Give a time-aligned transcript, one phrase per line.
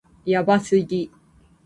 [0.25, 1.11] やばすぎ